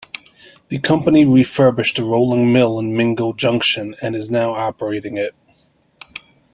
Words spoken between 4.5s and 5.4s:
operating it.